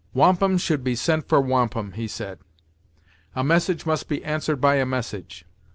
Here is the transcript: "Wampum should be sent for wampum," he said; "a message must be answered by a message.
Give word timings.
"Wampum 0.15 0.57
should 0.57 0.83
be 0.83 0.95
sent 0.95 1.27
for 1.27 1.39
wampum," 1.39 1.91
he 1.91 2.07
said; 2.07 2.39
"a 3.35 3.43
message 3.43 3.85
must 3.85 4.09
be 4.09 4.25
answered 4.25 4.59
by 4.59 4.77
a 4.77 4.83
message. 4.83 5.45